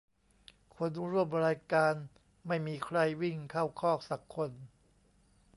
[0.75, 1.93] คนร่วมรายการ
[2.47, 4.51] ไม่มีใครวิ่งเข้าคอกสักคน